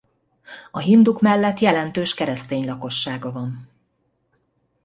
A 0.71 0.79
hinduk 0.79 1.21
mellett 1.21 1.59
jelentős 1.59 2.13
keresztény 2.13 2.65
lakossága 2.65 3.31
van. 3.31 3.69